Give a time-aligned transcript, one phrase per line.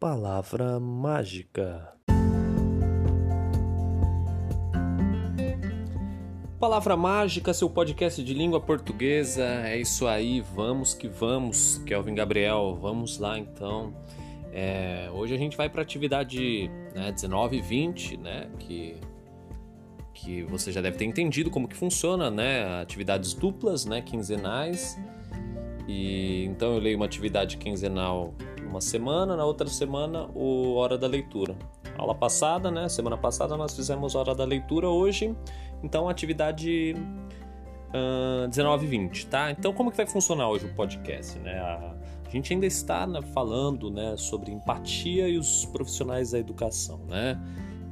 [0.00, 1.92] Palavra mágica.
[6.58, 9.44] Palavra mágica, seu podcast de língua portuguesa.
[9.44, 12.78] É isso aí, vamos que vamos, Kelvin Gabriel.
[12.80, 13.94] Vamos lá então.
[14.50, 18.48] É, hoje a gente vai para a atividade né, 19 e 20, né?
[18.58, 18.96] Que,
[20.14, 22.80] que você já deve ter entendido como que funciona, né?
[22.80, 24.00] Atividades duplas, né?
[24.00, 24.98] Quinzenais.
[25.86, 28.32] E então eu leio uma atividade quinzenal
[28.70, 31.56] uma semana, na outra semana o hora da leitura.
[31.98, 32.88] Aula passada, né?
[32.88, 35.36] Semana passada nós fizemos hora da leitura hoje,
[35.82, 36.94] então atividade
[38.44, 39.50] uh, 19 e 20, tá?
[39.50, 41.58] Então como que vai funcionar hoje o podcast, né?
[41.58, 41.94] A,
[42.26, 47.38] a gente ainda está né, falando, né, sobre empatia e os profissionais da educação, né?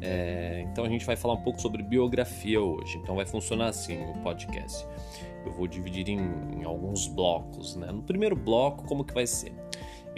[0.01, 2.99] É, então a gente vai falar um pouco sobre biografia hoje.
[2.99, 4.87] Então vai funcionar assim o podcast.
[5.45, 6.21] Eu vou dividir em,
[6.61, 7.91] em alguns blocos, né?
[7.91, 9.53] No primeiro bloco, como que vai ser?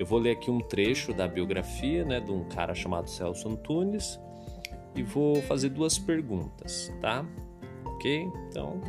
[0.01, 4.19] Eu vou ler aqui um trecho da biografia né, de um cara chamado Celso Antunes
[4.95, 7.23] e vou fazer duas perguntas, tá?
[7.85, 8.27] Ok?
[8.49, 8.80] Então,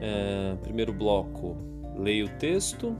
[0.00, 1.56] é, primeiro bloco,
[1.96, 2.96] leio o texto,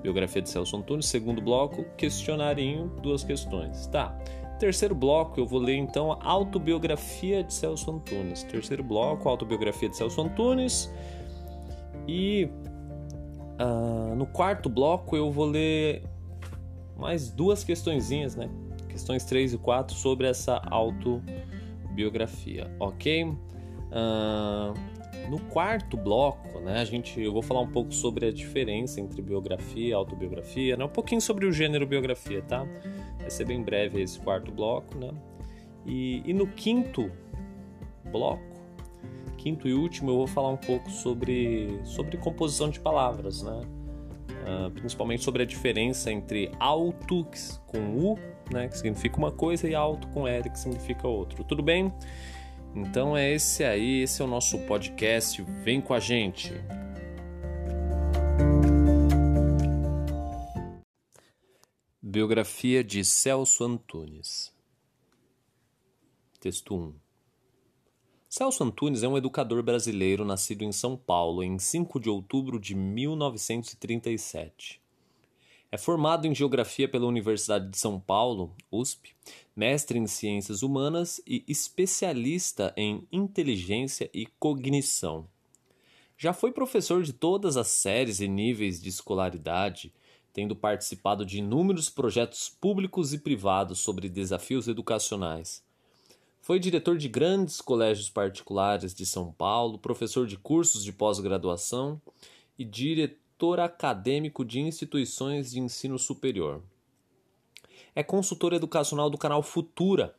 [0.00, 1.04] biografia de Celso Antunes.
[1.04, 4.18] Segundo bloco, questionarinho, duas questões, tá?
[4.58, 8.44] Terceiro bloco, eu vou ler então a autobiografia de Celso Antunes.
[8.44, 10.90] Terceiro bloco, autobiografia de Celso Antunes.
[12.08, 12.48] E
[13.58, 16.02] Uh, no quarto bloco eu vou ler
[16.96, 18.50] mais duas questõezinhas, né?
[18.88, 23.24] Questões 3 e 4 sobre essa autobiografia, ok?
[23.24, 23.36] Uh,
[25.30, 29.20] no quarto bloco, né, a gente, eu vou falar um pouco sobre a diferença entre
[29.20, 30.84] biografia e autobiografia, né?
[30.84, 32.66] Um pouquinho sobre o gênero biografia, tá?
[33.18, 35.10] Vai ser bem breve esse quarto bloco, né?
[35.84, 37.10] E, e no quinto
[38.10, 38.55] bloco
[39.46, 43.60] quinto e último, eu vou falar um pouco sobre, sobre composição de palavras, né?
[44.42, 47.24] Uh, principalmente sobre a diferença entre alto
[47.64, 48.18] com U,
[48.50, 51.44] né, que significa uma coisa, e alto com L, que significa outro.
[51.44, 51.94] Tudo bem?
[52.74, 55.40] Então é esse aí, esse é o nosso podcast.
[55.62, 56.52] Vem com a gente.
[62.02, 64.52] Biografia de Celso Antunes.
[66.40, 67.05] Texto 1.
[68.36, 72.74] Celso Antunes é um educador brasileiro nascido em São Paulo em 5 de outubro de
[72.74, 74.78] 1937.
[75.72, 79.16] É formado em Geografia pela Universidade de São Paulo, USP,
[79.56, 85.26] mestre em Ciências Humanas e especialista em Inteligência e Cognição.
[86.18, 89.94] Já foi professor de todas as séries e níveis de escolaridade,
[90.34, 95.64] tendo participado de inúmeros projetos públicos e privados sobre desafios educacionais
[96.46, 102.00] foi diretor de grandes colégios particulares de São Paulo, professor de cursos de pós-graduação
[102.56, 106.62] e diretor acadêmico de instituições de ensino superior.
[107.96, 110.14] É consultor educacional do canal Futura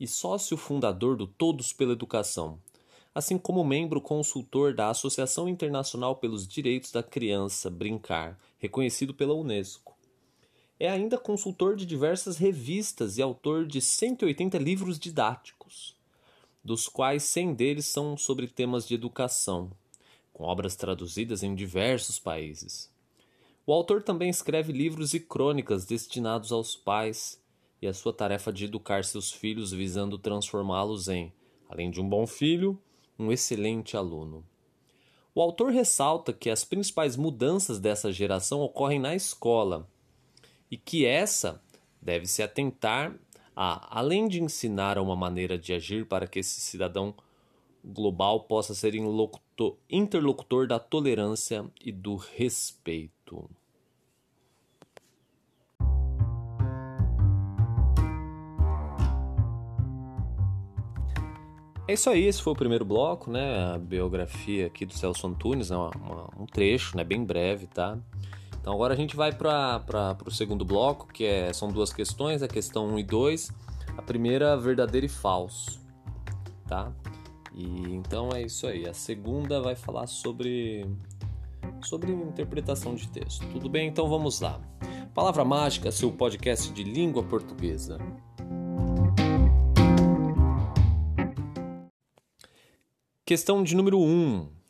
[0.00, 2.58] e sócio fundador do Todos pela Educação,
[3.14, 9.91] assim como membro consultor da Associação Internacional pelos Direitos da Criança Brincar, reconhecido pela Unesco.
[10.82, 15.94] É ainda consultor de diversas revistas e autor de 180 livros didáticos,
[16.64, 19.70] dos quais 100 deles são sobre temas de educação,
[20.32, 22.90] com obras traduzidas em diversos países.
[23.64, 27.40] O autor também escreve livros e crônicas destinados aos pais
[27.80, 31.32] e a sua tarefa de educar seus filhos visando transformá-los em,
[31.68, 32.76] além de um bom filho,
[33.16, 34.44] um excelente aluno.
[35.32, 39.88] O autor ressalta que as principais mudanças dessa geração ocorrem na escola
[40.72, 41.60] e que essa
[42.00, 43.14] deve se atentar
[43.54, 47.14] a, além de ensinar uma maneira de agir para que esse cidadão
[47.84, 48.94] global possa ser
[49.90, 53.50] interlocutor da tolerância e do respeito.
[61.86, 63.74] É isso aí, esse foi o primeiro bloco, né?
[63.74, 65.76] A biografia aqui do Celso Antunes, né?
[65.76, 67.04] Uma, uma, um trecho, né?
[67.04, 67.98] Bem breve, tá?
[68.62, 72.48] Então agora a gente vai para o segundo bloco, que é, são duas questões, a
[72.48, 73.52] questão 1 e 2.
[73.98, 75.80] A primeira, verdadeiro e falso,
[76.68, 76.92] tá?
[77.52, 78.88] E então é isso aí.
[78.88, 80.86] A segunda vai falar sobre
[81.82, 83.44] sobre interpretação de texto.
[83.48, 83.88] Tudo bem?
[83.88, 84.60] Então vamos lá.
[85.12, 87.98] Palavra Mágica, seu podcast de língua portuguesa.
[93.26, 94.02] Questão de número 1.
[94.02, 94.61] Um.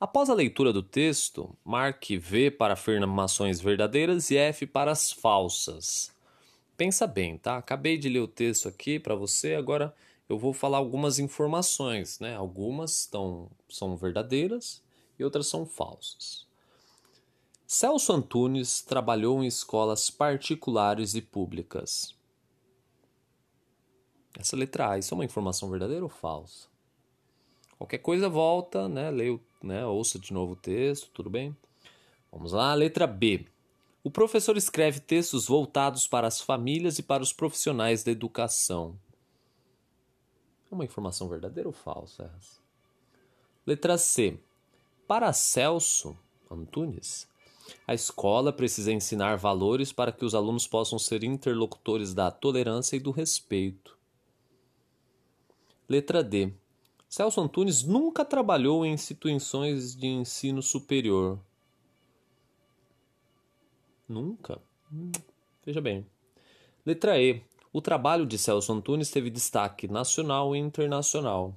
[0.00, 6.14] Após a leitura do texto, marque V para afirmações verdadeiras e F para as falsas.
[6.76, 7.56] Pensa bem, tá?
[7.56, 9.92] Acabei de ler o texto aqui para você, agora
[10.28, 12.36] eu vou falar algumas informações, né?
[12.36, 13.10] Algumas
[13.68, 14.80] são verdadeiras
[15.18, 16.46] e outras são falsas.
[17.66, 22.14] Celso Antunes trabalhou em escolas particulares e públicas.
[24.38, 26.68] Essa letra A, isso é uma informação verdadeira ou falsa?
[27.78, 29.08] Qualquer coisa volta, né?
[29.10, 29.86] Leio, né?
[29.86, 31.56] Ouça de novo o texto, tudo bem?
[32.30, 33.46] Vamos lá, letra B.
[34.02, 38.98] O professor escreve textos voltados para as famílias e para os profissionais da educação.
[40.70, 42.30] É uma informação verdadeira ou falsa?
[43.66, 44.38] Letra C.
[45.06, 46.18] Para Celso
[46.50, 47.28] Antunes,
[47.86, 53.00] a escola precisa ensinar valores para que os alunos possam ser interlocutores da tolerância e
[53.00, 53.96] do respeito.
[55.88, 56.52] Letra D.
[57.08, 61.38] Celso Antunes nunca trabalhou em instituições de ensino superior.
[64.06, 64.60] Nunca?
[64.92, 65.10] Hum,
[65.64, 66.06] veja bem.
[66.84, 67.42] Letra E.
[67.72, 71.54] O trabalho de Celso Antunes teve destaque nacional e internacional.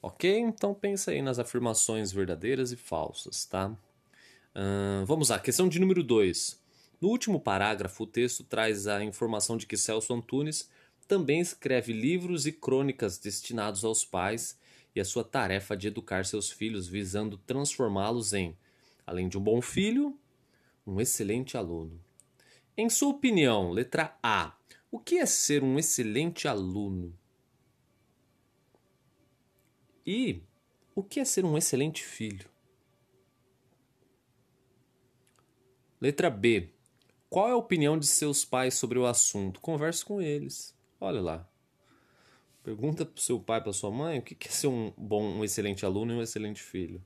[0.00, 0.38] Ok?
[0.38, 3.68] Então pensa aí nas afirmações verdadeiras e falsas, tá?
[4.54, 6.60] Uh, vamos lá, questão de número 2.
[7.00, 10.68] No último parágrafo, o texto traz a informação de que Celso Antunes
[11.06, 14.58] também escreve livros e crônicas destinados aos pais
[14.94, 18.56] e a sua tarefa de educar seus filhos, visando transformá-los em,
[19.06, 20.18] além de um bom filho,
[20.86, 22.00] um excelente aluno.
[22.76, 24.56] Em sua opinião, letra A,
[24.90, 27.16] o que é ser um excelente aluno?
[30.06, 30.42] E
[30.94, 32.48] o que é ser um excelente filho?
[36.00, 36.70] Letra B.
[37.28, 39.60] Qual é a opinião de seus pais sobre o assunto?
[39.60, 40.75] Converse com eles.
[41.00, 41.48] Olha lá.
[42.62, 45.44] Pergunta para o seu pai, para sua mãe, o que é ser um bom, um
[45.44, 47.00] excelente aluno e um excelente filho.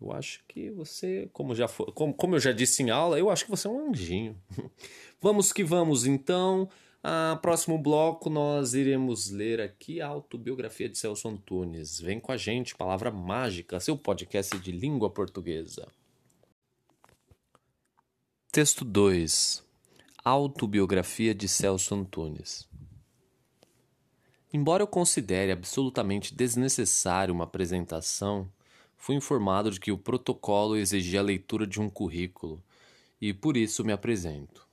[0.00, 3.30] Eu acho que você, como já foi, como, como eu já disse em aula, eu
[3.30, 4.36] acho que você é um anjinho.
[5.20, 6.68] vamos que vamos, então.
[7.04, 11.98] A próximo bloco nós iremos ler aqui a autobiografia de Celso Antunes.
[12.00, 15.88] Vem com a gente, Palavra Mágica, seu podcast de língua portuguesa.
[18.52, 19.71] Texto 2.
[20.24, 22.68] Autobiografia de Celso Antunes.
[24.52, 28.48] Embora eu considere absolutamente desnecessário uma apresentação,
[28.96, 32.62] fui informado de que o protocolo exigia a leitura de um currículo
[33.20, 34.64] e por isso me apresento.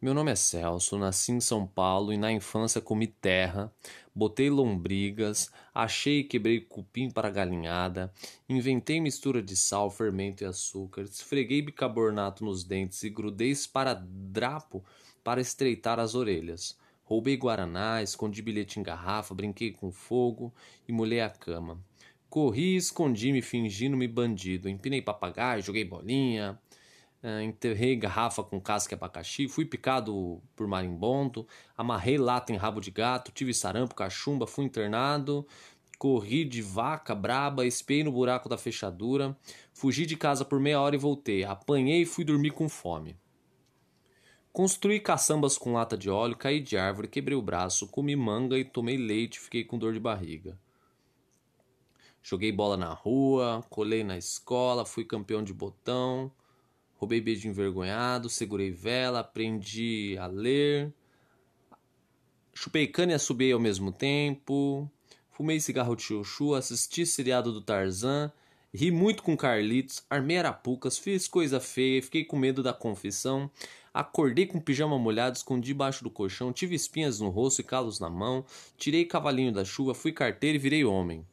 [0.00, 3.72] Meu nome é Celso, nasci em São Paulo e na infância comi terra,
[4.14, 8.12] botei lombrigas, achei e quebrei cupim para galinhada,
[8.46, 14.84] inventei mistura de sal, fermento e açúcar, esfreguei bicarbonato nos dentes e grudei esparadrapo
[15.22, 16.76] para estreitar as orelhas.
[17.04, 20.52] Roubei guaraná, escondi bilhete em garrafa, brinquei com fogo
[20.86, 21.78] e molhei a cama.
[22.28, 24.68] Corri e escondi-me fingindo-me bandido.
[24.68, 26.58] Empinei papagaio, joguei bolinha,
[27.42, 32.90] enterrei garrafa com casca e abacaxi, fui picado por marimbondo, amarrei lata em rabo de
[32.90, 35.46] gato, tive sarampo, cachumba, fui internado,
[35.98, 39.36] corri de vaca braba, espiei no buraco da fechadura,
[39.72, 43.16] fugi de casa por meia hora e voltei, apanhei e fui dormir com fome.
[44.52, 48.64] Construí caçambas com lata de óleo, caí de árvore, quebrei o braço, comi manga e
[48.64, 50.58] tomei leite, fiquei com dor de barriga.
[52.22, 56.30] Joguei bola na rua, colei na escola, fui campeão de botão,
[56.96, 60.92] roubei beijo envergonhado, segurei vela, aprendi a ler,
[62.54, 64.90] chupei cana e assobiei ao mesmo tempo,
[65.30, 68.32] fumei cigarro de chuchu, assisti seriado do Tarzan,
[68.72, 73.50] ri muito com Carlitos, armei arapucas, fiz coisa feia, fiquei com medo da confissão,
[73.92, 78.10] acordei com pijama molhado, escondi debaixo do colchão, tive espinhas no rosto e calos na
[78.10, 78.44] mão,
[78.76, 81.24] tirei cavalinho da chuva, fui carteiro e virei homem.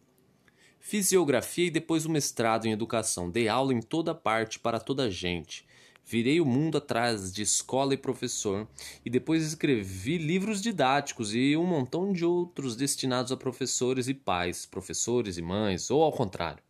[0.84, 3.30] Fiz geografia e depois um mestrado em educação.
[3.30, 5.64] Dei aula em toda parte para toda gente.
[6.04, 8.68] Virei o mundo atrás de escola e professor,
[9.06, 14.66] e depois escrevi livros didáticos e um montão de outros destinados a professores e pais,
[14.66, 16.64] professores e mães, ou ao contrário.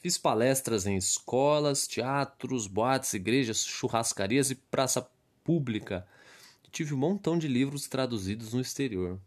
[0.00, 5.08] Fiz palestras em escolas, teatros, boates, igrejas, churrascarias e praça
[5.42, 6.06] pública.
[6.70, 9.18] Tive um montão de livros traduzidos no exterior.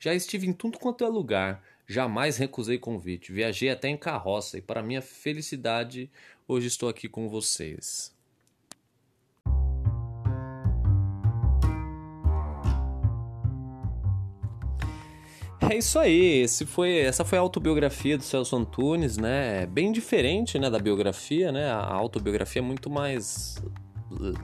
[0.00, 3.32] Já estive em tudo quanto é lugar, Jamais recusei convite.
[3.32, 6.08] Viajei até em carroça e, para minha felicidade,
[6.46, 8.14] hoje estou aqui com vocês.
[15.68, 16.42] É isso aí.
[16.42, 19.66] Esse foi, essa foi a autobiografia do Celso Antunes, né?
[19.66, 21.72] Bem diferente, né, da biografia, né?
[21.72, 23.60] A autobiografia é muito mais,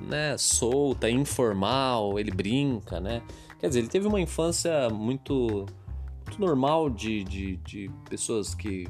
[0.01, 2.19] né, solta, informal.
[2.19, 3.23] Ele brinca, né?
[3.61, 5.65] Quer dizer, ele teve uma infância muito
[6.27, 8.89] muito normal de, de, de pessoas que,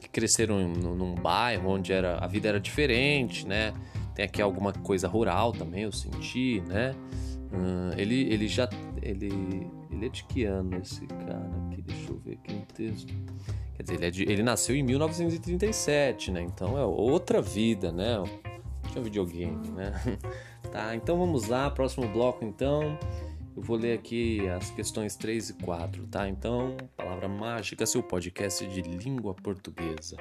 [0.00, 3.72] que cresceram num, bairro onde era, a vida era diferente, né?
[4.14, 6.94] Tem aqui alguma coisa rural também, eu senti, né?
[7.96, 8.68] Ele, ele já.
[9.00, 11.82] Ele, ele é de que ano esse cara aqui?
[11.82, 13.14] Deixa eu ver aqui no texto.
[13.74, 16.42] Quer dizer, ele, é de, ele nasceu em 1937, né?
[16.42, 18.22] Então é outra vida, né?
[18.90, 19.92] Tinha videogame, né?
[20.70, 22.98] tá, então vamos lá, próximo bloco então.
[23.58, 26.28] Eu vou ler aqui as questões 3 e 4, tá?
[26.28, 30.16] Então, palavra mágica, seu podcast de língua portuguesa.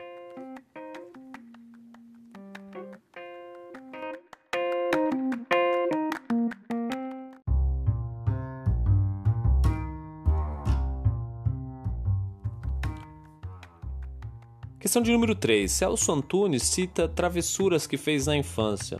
[14.79, 15.71] Questão de número 3.
[15.71, 18.99] Celso Antunes cita travessuras que fez na infância.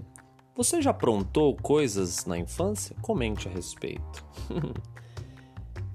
[0.57, 2.95] Você já aprontou coisas na infância?
[2.99, 4.25] Comente a respeito.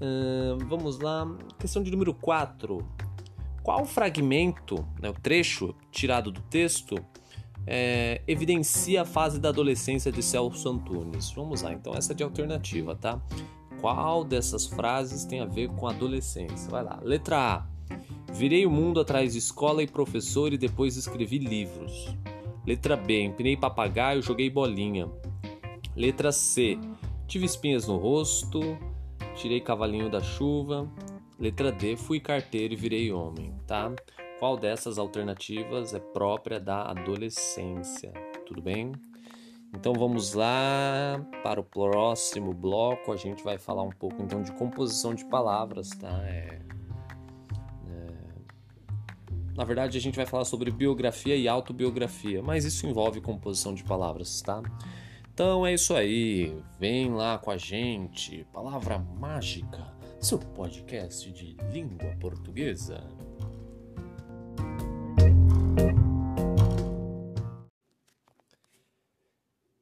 [0.00, 1.26] uh, vamos lá.
[1.58, 2.78] Questão de número 4.
[3.60, 6.94] Qual fragmento, né, o trecho tirado do texto,
[7.66, 11.32] é, evidencia a fase da adolescência de Celso Antunes?
[11.32, 13.20] Vamos lá, então essa é de alternativa, tá?
[13.80, 16.70] Qual dessas frases tem a ver com adolescência?
[16.70, 17.00] Vai lá.
[17.02, 17.66] Letra A.
[18.32, 22.16] Virei o mundo atrás de escola e professor e depois escrevi livros.
[22.66, 23.22] Letra B.
[23.22, 25.10] Empinei papagaio, joguei bolinha.
[25.96, 26.78] Letra C.
[27.26, 28.60] Tive espinhas no rosto,
[29.34, 30.88] tirei cavalinho da chuva.
[31.38, 31.96] Letra D.
[31.96, 33.92] Fui carteiro e virei homem, tá?
[34.38, 38.12] Qual dessas alternativas é própria da adolescência?
[38.46, 38.92] Tudo bem?
[39.74, 43.12] Então vamos lá para o próximo bloco.
[43.12, 46.10] A gente vai falar um pouco então de composição de palavras, tá?
[46.24, 46.60] É
[49.54, 53.84] na verdade, a gente vai falar sobre biografia e autobiografia, mas isso envolve composição de
[53.84, 54.62] palavras, tá?
[55.32, 62.16] Então é isso aí, vem lá com a gente, Palavra Mágica, seu podcast de língua
[62.20, 63.02] portuguesa.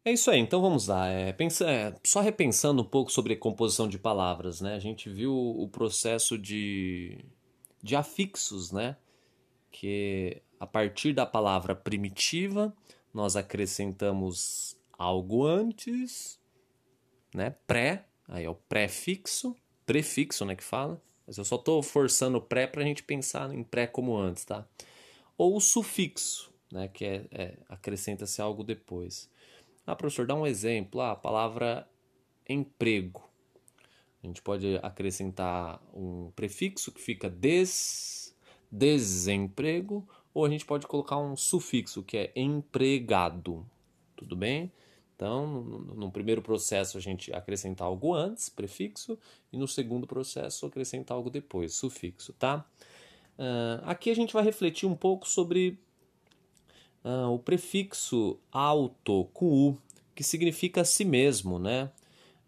[0.04, 1.06] É isso aí, então vamos lá.
[1.08, 4.74] É, pensa, é, só repensando um pouco sobre composição de palavras, né?
[4.74, 7.18] A gente viu o processo de,
[7.82, 8.96] de afixos, né?
[9.70, 12.74] Que a partir da palavra primitiva
[13.12, 16.38] nós acrescentamos algo antes,
[17.34, 17.54] né?
[17.66, 21.00] Pré, aí é o prefixo, prefixo, né, que fala.
[21.26, 24.44] Mas eu só estou forçando o pré para a gente pensar em pré como antes,
[24.44, 24.66] tá?
[25.38, 29.30] Ou o sufixo, né, que é, é acrescenta-se algo depois.
[29.86, 31.00] Ah, professor, dá um exemplo.
[31.00, 31.88] Ah, a palavra
[32.48, 33.28] emprego.
[34.22, 38.19] A gente pode acrescentar um prefixo que fica des
[38.70, 43.66] desemprego, ou a gente pode colocar um sufixo que é empregado.
[44.16, 44.70] Tudo bem?
[45.16, 49.18] Então, no, primeiro processo a gente acrescenta algo antes, prefixo,
[49.52, 52.64] e no segundo processo acrescenta algo depois, sufixo, tá?
[53.38, 55.78] Uh, aqui a gente vai refletir um pouco sobre
[57.04, 59.78] uh, o prefixo auto com u,
[60.14, 61.90] que significa si mesmo, né?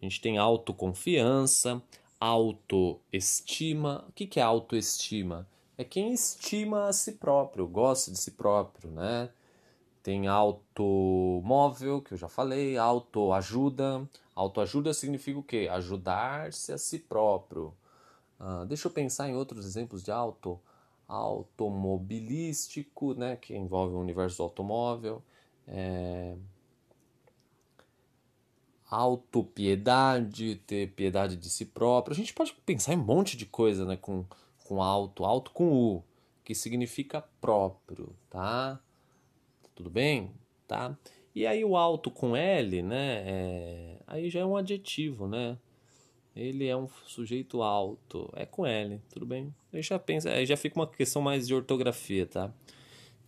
[0.00, 1.82] A gente tem autoconfiança,
[2.18, 4.04] autoestima.
[4.08, 5.46] O que é autoestima?
[5.78, 9.30] É quem estima a si próprio, gosta de si próprio, né?
[10.02, 14.08] Tem automóvel, que eu já falei, autoajuda.
[14.34, 15.68] Autoajuda significa o quê?
[15.70, 17.72] Ajudar-se a si próprio.
[18.38, 20.60] Ah, deixa eu pensar em outros exemplos de auto.
[21.06, 23.36] Automobilístico, né?
[23.36, 25.22] Que envolve o universo do automóvel.
[25.68, 26.34] É...
[28.90, 32.12] Autopiedade, ter piedade de si próprio.
[32.12, 33.96] A gente pode pensar em um monte de coisa, né?
[33.96, 34.24] Com
[34.72, 36.02] com alto, alto com U,
[36.42, 38.80] que significa próprio, tá?
[39.74, 40.32] Tudo bem?
[40.66, 40.96] Tá?
[41.34, 43.22] E aí o alto com L, né?
[43.26, 43.96] É...
[44.06, 45.58] Aí já é um adjetivo, né?
[46.34, 48.32] Ele é um sujeito alto.
[48.34, 49.54] É com L, tudo bem?
[49.70, 52.50] Aí já pensa, aí já fica uma questão mais de ortografia, tá?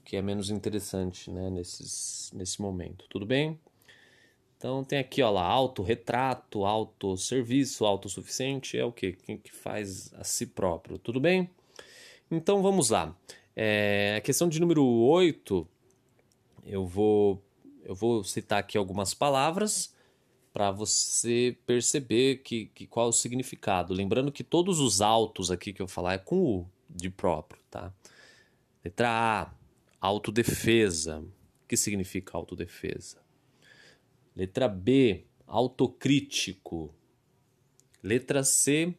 [0.03, 1.51] Que é menos interessante, né?
[1.51, 3.61] Nesses, nesse momento, tudo bem?
[4.65, 9.13] Então tem aqui, ó lá, autorretrato, autosserviço, autossuficiente, é o que?
[9.13, 11.51] Quem que faz a si próprio, tudo bem?
[12.31, 13.15] Então vamos lá.
[13.55, 15.69] É, a questão de número 8,
[16.65, 17.45] eu vou,
[17.85, 19.95] eu vou citar aqui algumas palavras
[20.51, 23.93] para você perceber que, que qual é o significado.
[23.93, 27.93] Lembrando que todos os autos aqui que eu falar é com o de próprio, tá?
[28.83, 29.51] Letra A,
[30.01, 31.19] autodefesa.
[31.19, 33.24] O que significa autodefesa?
[34.35, 36.95] Letra B, autocrítico.
[38.03, 38.95] Letra C,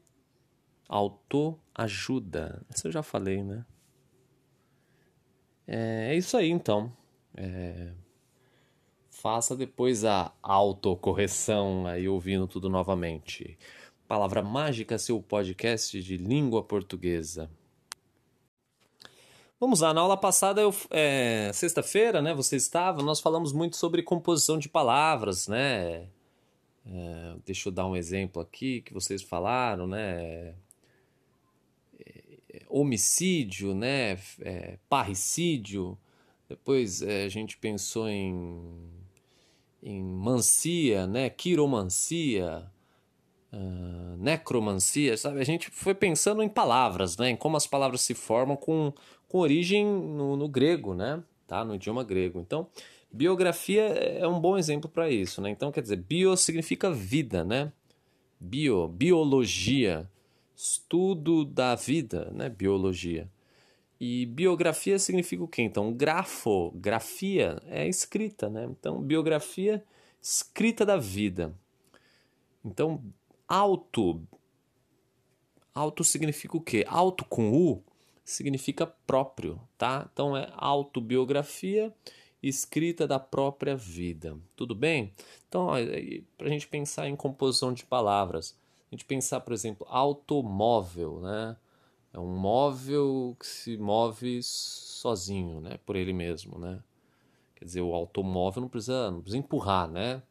[0.88, 2.66] autoajuda.
[2.70, 3.66] Essa eu já falei, né?
[5.68, 6.92] É, é isso aí, então.
[7.36, 7.92] É...
[9.10, 13.58] Faça depois a autocorreção aí ouvindo tudo novamente.
[14.08, 17.50] Palavra Mágica, seu podcast de língua portuguesa.
[19.66, 24.04] Vamos lá, na aula passada, eu, é, sexta-feira, né, você estava, nós falamos muito sobre
[24.04, 26.08] composição de palavras, né?
[26.86, 30.54] É, deixa eu dar um exemplo aqui que vocês falaram, né?
[32.00, 34.20] É, homicídio, né?
[34.40, 35.98] É, parricídio.
[36.48, 38.88] Depois é, a gente pensou em,
[39.82, 41.28] em mancia, né?
[41.28, 42.72] Quiromancia,
[43.56, 45.40] uh, necromancia, sabe?
[45.40, 47.30] A gente foi pensando em palavras, né?
[47.30, 48.94] Em como as palavras se formam com,
[49.28, 51.24] com origem no, no grego, né?
[51.48, 51.64] Tá?
[51.64, 52.40] No idioma grego.
[52.40, 52.68] Então,
[53.16, 55.50] Biografia é um bom exemplo para isso, né?
[55.50, 57.72] Então, quer dizer, bio significa vida, né?
[58.38, 60.10] Bio, biologia,
[60.54, 62.50] estudo da vida, né?
[62.50, 63.32] Biologia.
[63.98, 65.62] E biografia significa o quê?
[65.62, 68.68] Então, grafo, grafia é escrita, né?
[68.70, 69.82] Então, biografia,
[70.22, 71.56] escrita da vida.
[72.66, 73.02] Então,
[73.48, 74.22] auto,
[75.74, 76.86] auto significa o quê?
[76.88, 77.84] Auto com U
[78.24, 80.10] significa próprio, tá?
[80.12, 81.94] Então, é autobiografia
[82.42, 84.38] escrita da própria vida.
[84.56, 85.14] Tudo bem?
[85.48, 85.70] Então,
[86.38, 88.58] para a gente pensar em composição de palavras,
[88.92, 91.58] a gente pensar, por exemplo, automóvel, né?
[92.14, 95.78] É um móvel que se move sozinho, né?
[95.86, 96.82] Por ele mesmo, né?
[97.56, 100.22] Quer dizer, o automóvel não precisa, não precisa empurrar, né?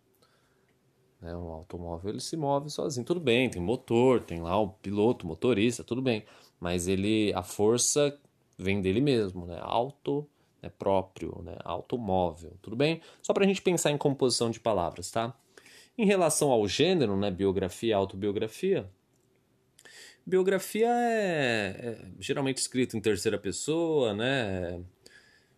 [1.25, 1.35] Né?
[1.35, 3.05] Um automóvel ele se move sozinho.
[3.05, 6.25] Tudo bem, tem motor, tem lá o piloto, motorista, tudo bem.
[6.61, 8.17] Mas ele, a força
[8.59, 9.59] vem dele mesmo, né?
[9.61, 10.29] Auto
[10.63, 13.01] né, próprio, né, automóvel, tudo bem?
[13.23, 15.35] Só para a gente pensar em composição de palavras, tá?
[15.97, 18.89] Em relação ao gênero, né, biografia autobiografia,
[20.27, 24.81] biografia é, é geralmente escrito em terceira pessoa, né?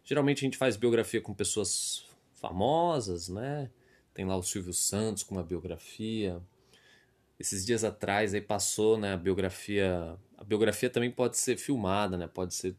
[0.05, 2.05] Geralmente a gente faz biografia com pessoas
[2.35, 3.71] famosas, né?
[4.17, 6.41] Tem lá o Silvio Santos com uma biografia.
[7.39, 10.17] Esses dias atrás aí passou, né, a biografia.
[10.39, 12.27] A biografia também pode ser filmada, né?
[12.27, 12.75] Pode ser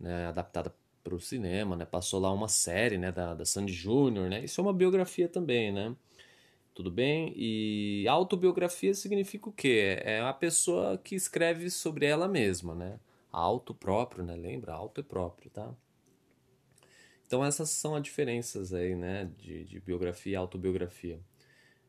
[0.00, 1.84] né, adaptada para o cinema, né?
[1.84, 4.44] Passou lá uma série, né, da, da Sandy Júnior, né?
[4.44, 5.94] Isso é uma biografia também, né?
[6.74, 7.32] Tudo bem?
[7.36, 10.00] E autobiografia significa o quê?
[10.02, 12.98] É a pessoa que escreve sobre ela mesma, né?
[13.30, 14.34] Auto próprio, né?
[14.34, 14.74] Lembra?
[14.74, 15.72] Auto é próprio, tá?
[17.30, 19.30] Então essas são as diferenças aí, né?
[19.38, 21.20] De, de biografia e autobiografia.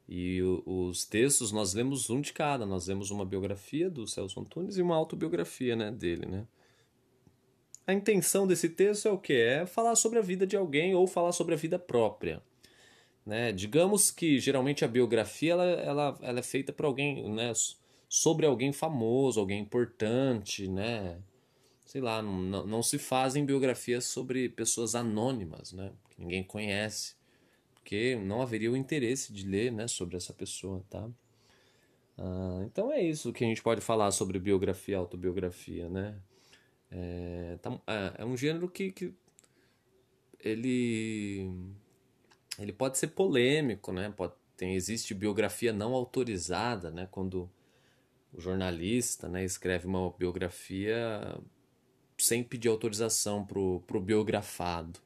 [0.07, 2.63] E o, os textos nós lemos um de cada.
[2.63, 5.89] Nós lemos uma biografia do Celso Antunes e uma autobiografia, né?
[5.91, 6.45] Dele, né?
[7.87, 9.33] A intenção desse texto é o que?
[9.33, 12.43] É falar sobre a vida de alguém ou falar sobre a vida própria.
[13.25, 13.51] Né?
[13.51, 17.51] Digamos que geralmente a biografia ela, ela, ela é feita por alguém, né?
[18.07, 21.19] sobre alguém famoso, alguém importante, né?
[21.91, 25.91] Sei lá, não, não se fazem biografias sobre pessoas anônimas, né?
[26.09, 27.15] Que ninguém conhece,
[27.73, 31.09] porque não haveria o interesse de ler, né, sobre essa pessoa, tá?
[32.17, 36.17] Ah, então é isso que a gente pode falar sobre biografia autobiografia, né?
[36.89, 39.13] É, tá, é, é, um gênero que, que
[40.39, 41.51] ele,
[42.57, 44.13] ele pode ser polêmico, né?
[44.15, 47.05] Pode, tem, existe biografia não autorizada, né?
[47.11, 47.51] Quando
[48.33, 51.37] o jornalista né, escreve uma biografia
[52.25, 54.99] sem pedir autorização pro, pro biografado.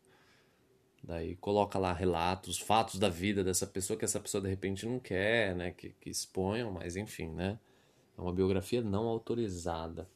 [1.04, 4.99] Daí coloca lá relatos, fatos da vida dessa pessoa que essa pessoa de repente não
[4.99, 5.71] quer, né?
[5.71, 7.60] Que, que exponham, mas enfim, né?
[8.17, 10.10] É uma biografia não autorizada.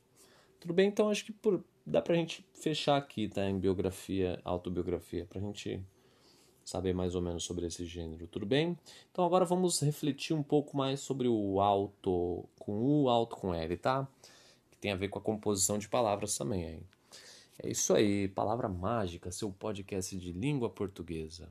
[0.59, 3.47] Tudo bem, então acho que por, dá pra gente fechar aqui, tá?
[3.47, 5.81] Em biografia, autobiografia, pra gente
[6.65, 8.77] saber mais ou menos sobre esse gênero, tudo bem?
[9.11, 13.77] Então agora vamos refletir um pouco mais sobre o alto com U, alto com L,
[13.77, 14.07] tá?
[14.79, 16.83] Tem a ver com a composição de palavras também aí.
[17.61, 21.49] É isso aí, Palavra Mágica, seu podcast de língua portuguesa.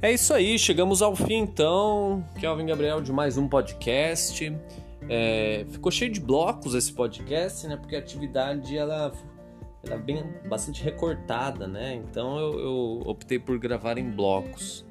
[0.00, 2.24] É isso aí, chegamos ao fim então.
[2.40, 4.56] Kelvin Gabriel de mais um podcast.
[5.10, 7.76] É, ficou cheio de blocos esse podcast, né?
[7.76, 9.12] Porque a atividade ela,
[9.84, 11.94] ela é bem bastante recortada, né?
[11.96, 14.87] Então eu, eu optei por gravar em blocos.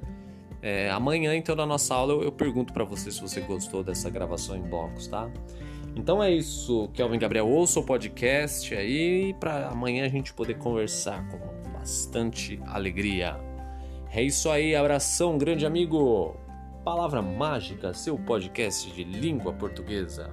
[0.62, 4.10] É, amanhã, então, na nossa aula, eu, eu pergunto para você se você gostou dessa
[4.10, 5.30] gravação em blocos, tá?
[5.96, 11.28] Então é isso, Kelvin Gabriel, ouça o podcast aí para amanhã a gente poder conversar
[11.30, 13.36] com bastante alegria.
[14.14, 16.36] É isso aí, abração, grande amigo.
[16.84, 20.32] Palavra Mágica, seu podcast de língua portuguesa.